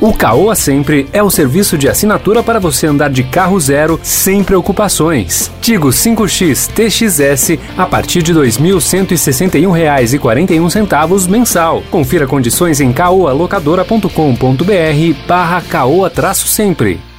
[0.00, 4.42] O Caoa Sempre é o serviço de assinatura para você andar de carro zero sem
[4.42, 5.52] preocupações.
[5.60, 11.82] Tigo 5X TXS a partir de R$ 2.161,41 mensal.
[11.90, 14.08] Confira condições em caoalocadora.com.br
[15.28, 17.09] barra caoa-sempre.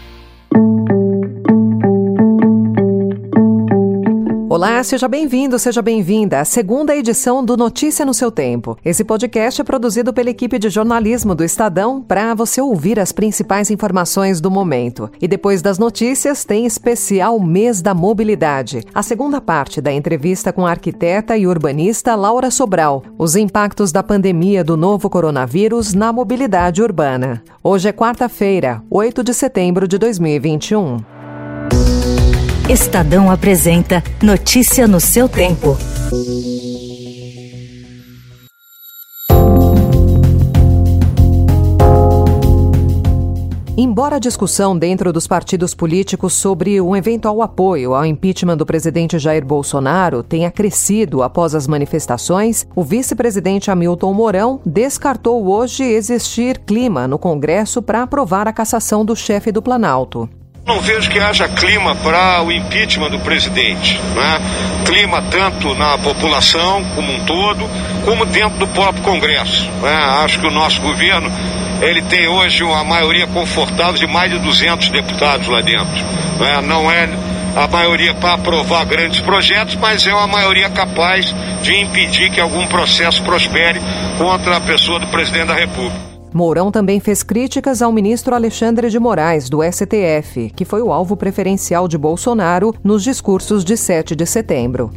[4.61, 8.77] Olá, seja bem-vindo, seja bem-vinda à segunda edição do Notícia no seu Tempo.
[8.85, 13.71] Esse podcast é produzido pela equipe de jornalismo do Estadão para você ouvir as principais
[13.71, 15.09] informações do momento.
[15.19, 18.83] E depois das notícias, tem especial Mês da Mobilidade.
[18.93, 24.03] A segunda parte da entrevista com a arquiteta e urbanista Laura Sobral, os impactos da
[24.03, 27.41] pandemia do novo coronavírus na mobilidade urbana.
[27.63, 31.20] Hoje é quarta-feira, 8 de setembro de 2021.
[32.69, 35.77] Estadão apresenta Notícia no seu tempo.
[43.75, 49.19] Embora a discussão dentro dos partidos políticos sobre um eventual apoio ao impeachment do presidente
[49.19, 57.07] Jair Bolsonaro tenha crescido após as manifestações, o vice-presidente Hamilton Mourão descartou hoje existir clima
[57.07, 60.29] no Congresso para aprovar a cassação do chefe do Planalto.
[60.65, 63.99] Não vejo que haja clima para o impeachment do presidente.
[64.15, 64.41] Né?
[64.85, 67.67] Clima tanto na população como um todo,
[68.05, 69.69] como dentro do próprio Congresso.
[69.81, 69.93] Né?
[70.23, 71.31] Acho que o nosso governo
[71.81, 76.03] ele tem hoje uma maioria confortável de mais de 200 deputados lá dentro.
[76.39, 76.61] Né?
[76.61, 77.09] Não é
[77.55, 82.65] a maioria para aprovar grandes projetos, mas é uma maioria capaz de impedir que algum
[82.67, 83.81] processo prospere
[84.17, 86.10] contra a pessoa do presidente da República.
[86.33, 91.17] Mourão também fez críticas ao ministro Alexandre de Moraes, do STF, que foi o alvo
[91.17, 94.91] preferencial de Bolsonaro nos discursos de 7 de setembro.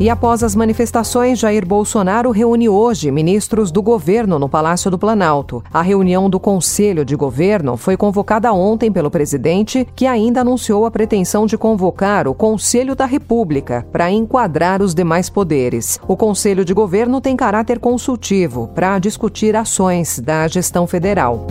[0.00, 5.60] E após as manifestações, Jair Bolsonaro reúne hoje ministros do governo no Palácio do Planalto.
[5.72, 10.90] A reunião do Conselho de Governo foi convocada ontem pelo presidente, que ainda anunciou a
[10.90, 15.98] pretensão de convocar o Conselho da República para enquadrar os demais poderes.
[16.06, 21.44] O Conselho de Governo tem caráter consultivo para discutir ações da gestão federal.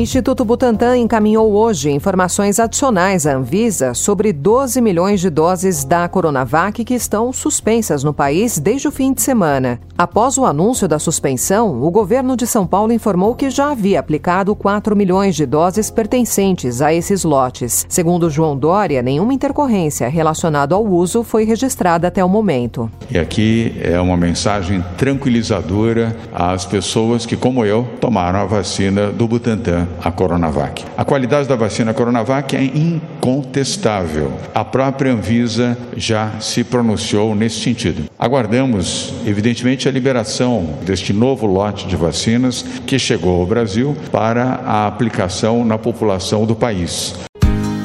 [0.00, 6.82] Instituto Butantan encaminhou hoje informações adicionais à Anvisa sobre 12 milhões de doses da Coronavac
[6.82, 9.78] que estão suspensas no país desde o fim de semana.
[9.98, 14.56] Após o anúncio da suspensão, o governo de São Paulo informou que já havia aplicado
[14.56, 17.84] 4 milhões de doses pertencentes a esses lotes.
[17.86, 22.90] Segundo João Dória, nenhuma intercorrência relacionada ao uso foi registrada até o momento.
[23.10, 29.28] E aqui é uma mensagem tranquilizadora às pessoas que, como eu, tomaram a vacina do
[29.28, 30.84] Butantan a Coronavac.
[30.96, 34.32] A qualidade da vacina Coronavac é incontestável.
[34.54, 38.04] A própria Anvisa já se pronunciou nesse sentido.
[38.18, 44.86] Aguardamos, evidentemente, a liberação deste novo lote de vacinas que chegou ao Brasil para a
[44.86, 47.14] aplicação na população do país.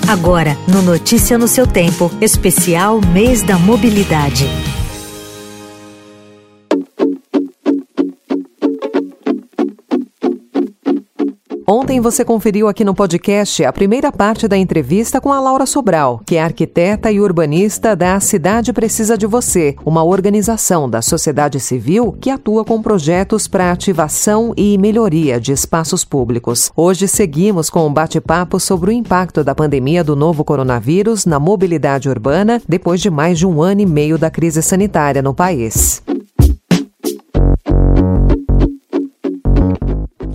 [0.07, 4.45] Agora, no Notícia no seu tempo, especial Mês da Mobilidade.
[11.67, 16.21] Ontem você conferiu aqui no podcast a primeira parte da entrevista com a Laura Sobral,
[16.23, 22.15] que é arquiteta e urbanista da Cidade Precisa de Você, uma organização da sociedade civil
[22.21, 26.71] que atua com projetos para ativação e melhoria de espaços públicos.
[26.75, 32.07] Hoje seguimos com um bate-papo sobre o impacto da pandemia do novo coronavírus na mobilidade
[32.07, 36.04] urbana depois de mais de um ano e meio da crise sanitária no país.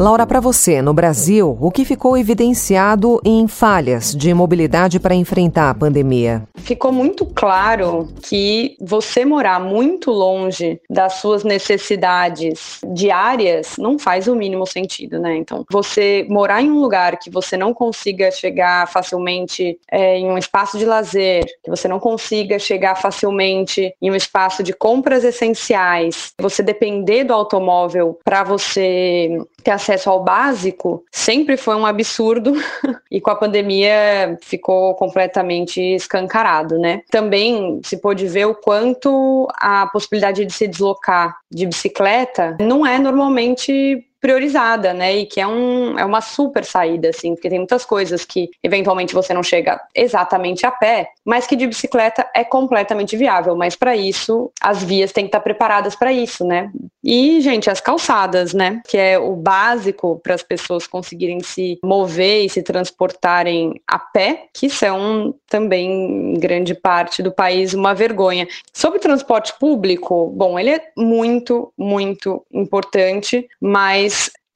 [0.00, 5.68] Laura, para você, no Brasil, o que ficou evidenciado em falhas de mobilidade para enfrentar
[5.68, 6.44] a pandemia?
[6.56, 14.34] Ficou muito claro que você morar muito longe das suas necessidades diárias não faz o
[14.34, 15.36] mínimo sentido, né?
[15.36, 20.38] Então, você morar em um lugar que você não consiga chegar facilmente é, em um
[20.38, 26.32] espaço de lazer, que você não consiga chegar facilmente em um espaço de compras essenciais,
[26.40, 32.52] você depender do automóvel para você ter acesso ao básico sempre foi um absurdo
[33.10, 37.02] e com a pandemia ficou completamente escancarado, né?
[37.10, 42.98] Também se pôde ver o quanto a possibilidade de se deslocar de bicicleta não é
[42.98, 45.16] normalmente priorizada, né?
[45.16, 49.14] E que é, um, é uma super saída, assim, porque tem muitas coisas que eventualmente
[49.14, 53.56] você não chega exatamente a pé, mas que de bicicleta é completamente viável.
[53.56, 56.70] Mas para isso, as vias têm que estar preparadas para isso, né?
[57.02, 58.82] E, gente, as calçadas, né?
[58.86, 64.44] Que é o básico para as pessoas conseguirem se mover e se transportarem a pé,
[64.52, 68.46] que são também, em grande parte do país, uma vergonha.
[68.72, 74.09] Sobre transporte público, bom, ele é muito, muito importante, mas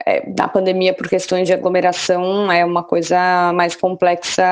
[0.05, 4.43] é, na pandemia por questões de aglomeração é uma coisa mais complexa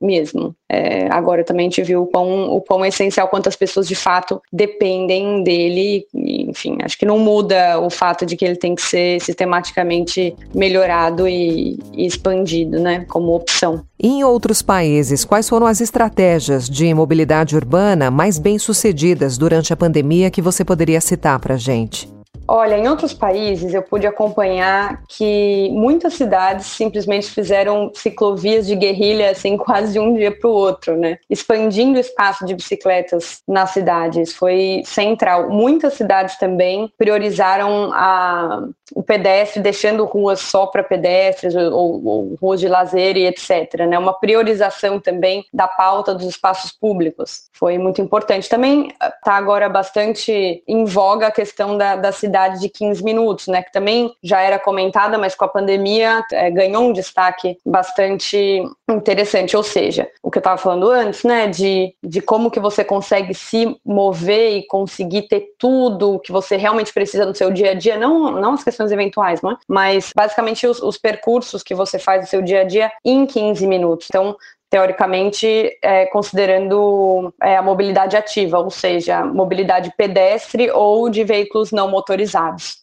[0.00, 0.54] mesmo.
[0.70, 4.40] É, agora também a gente viu o quão, o quão essencial quantas pessoas de fato
[4.50, 6.06] dependem dele.
[6.14, 10.34] E, enfim, acho que não muda o fato de que ele tem que ser sistematicamente
[10.54, 13.84] melhorado e, e expandido, né, como opção.
[14.02, 19.76] em outros países, quais foram as estratégias de mobilidade urbana mais bem sucedidas durante a
[19.76, 22.08] pandemia que você poderia citar para gente?
[22.46, 29.30] Olha, em outros países eu pude acompanhar que muitas cidades simplesmente fizeram ciclovias de guerrilha
[29.30, 31.18] assim quase de um dia para o outro, né?
[31.30, 35.50] Expandindo o espaço de bicicletas nas cidades foi central.
[35.50, 42.60] Muitas cidades também priorizaram a, o pedestre, deixando ruas só para pedestres ou, ou, ruas
[42.60, 43.86] de lazer e etc.
[43.88, 43.98] Né?
[43.98, 48.48] Uma priorização também da pauta dos espaços públicos foi muito importante.
[48.48, 53.62] Também está agora bastante em voga a questão da, da cidade de 15 minutos, né?
[53.62, 59.56] Que também já era comentada, mas com a pandemia é, ganhou um destaque bastante interessante.
[59.56, 61.46] Ou seja, o que eu estava falando antes, né?
[61.48, 66.92] De, de como que você consegue se mover e conseguir ter tudo que você realmente
[66.92, 69.56] precisa no seu dia a dia, não, não as questões eventuais, não é?
[69.68, 73.66] mas basicamente os, os percursos que você faz no seu dia a dia em 15
[73.66, 74.06] minutos.
[74.10, 74.36] Então,
[74.72, 81.90] teoricamente, é, considerando é, a mobilidade ativa, ou seja, mobilidade pedestre ou de veículos não
[81.90, 82.76] motorizados.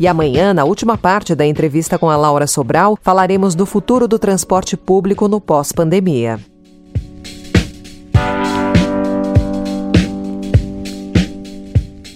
[0.00, 4.18] E amanhã, na última parte da entrevista com a Laura Sobral, falaremos do futuro do
[4.18, 6.40] transporte público no pós-pandemia.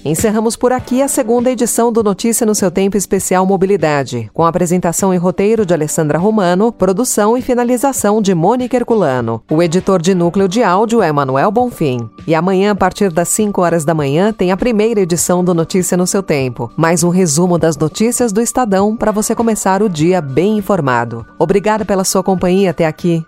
[0.05, 5.13] Encerramos por aqui a segunda edição do Notícia no seu Tempo Especial Mobilidade, com apresentação
[5.13, 9.43] e roteiro de Alessandra Romano, produção e finalização de Mônica Herculano.
[9.51, 12.09] O editor de núcleo de áudio é Manuel Bonfim.
[12.27, 15.99] E amanhã, a partir das 5 horas da manhã, tem a primeira edição do Notícia
[15.99, 20.23] no seu Tempo, mais um resumo das notícias do Estadão para você começar o dia
[20.23, 21.27] bem informado.
[21.39, 23.23] Obrigada pela sua companhia até aqui.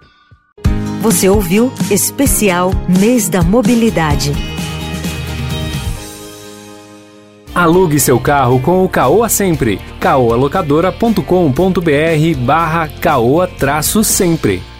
[1.02, 4.51] Você ouviu Especial Mês da Mobilidade.
[7.54, 9.78] Alugue seu carro com o Caoa Sempre.
[10.00, 14.71] caoalocadora.com.br barra caoa-sempre.